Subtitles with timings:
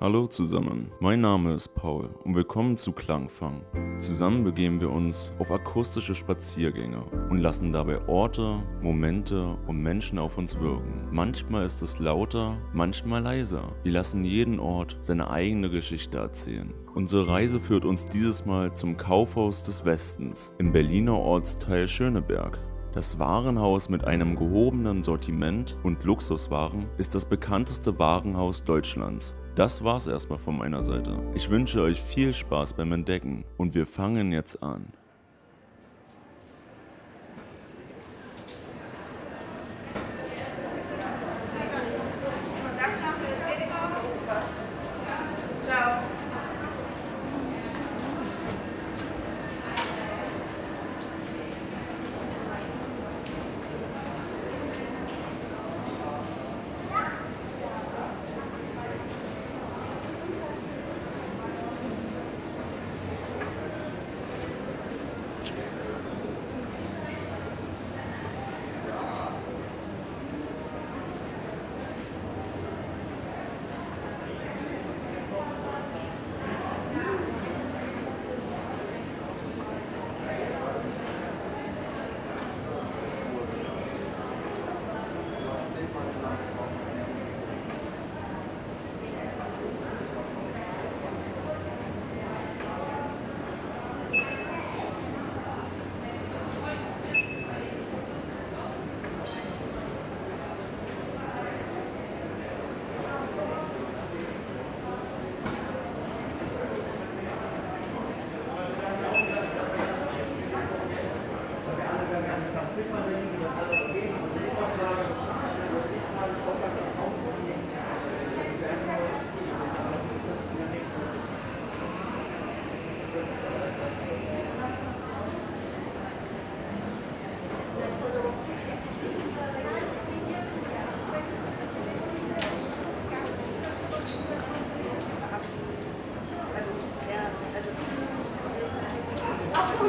[0.00, 3.64] Hallo zusammen, mein Name ist Paul und willkommen zu Klangfang.
[3.98, 10.38] Zusammen begeben wir uns auf akustische Spaziergänge und lassen dabei Orte, Momente und Menschen auf
[10.38, 11.08] uns wirken.
[11.10, 13.74] Manchmal ist es lauter, manchmal leiser.
[13.82, 16.72] Wir lassen jeden Ort seine eigene Geschichte erzählen.
[16.94, 22.60] Unsere Reise führt uns dieses Mal zum Kaufhaus des Westens im Berliner Ortsteil Schöneberg.
[22.94, 29.36] Das Warenhaus mit einem gehobenen Sortiment und Luxuswaren ist das bekannteste Warenhaus Deutschlands.
[29.54, 31.20] Das war's erstmal von meiner Seite.
[31.34, 34.92] Ich wünsche euch viel Spaß beim Entdecken und wir fangen jetzt an.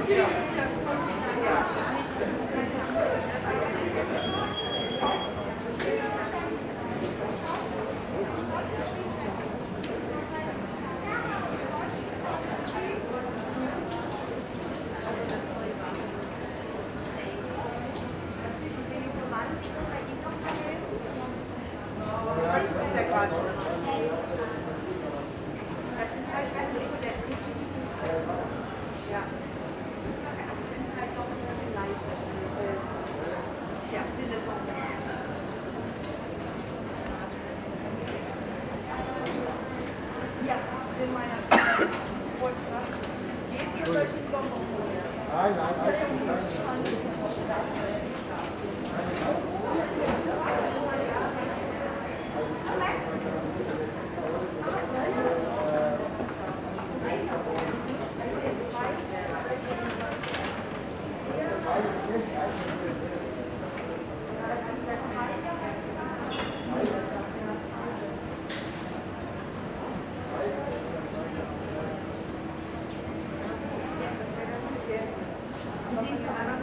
[0.10, 0.49] Yeah.
[76.10, 76.59] Thank you.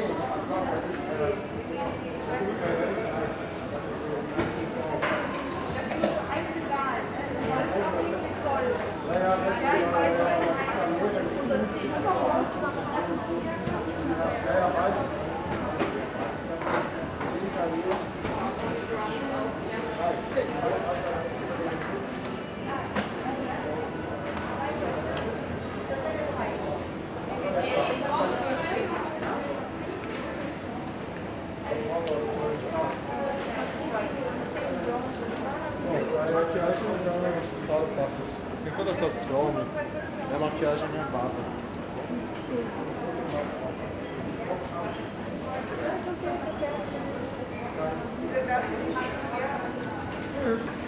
[0.00, 0.12] Thank
[2.98, 3.07] you.
[37.94, 39.66] fotos, porque quando eu sou de homem,
[40.26, 41.30] minha maquiagem é minha barba.
[42.48, 42.64] Sim.
[50.44, 50.87] Hum.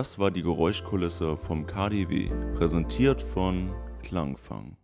[0.00, 3.70] Das war die Geräuschkulisse vom KDW, präsentiert von
[4.02, 4.80] Klangfang.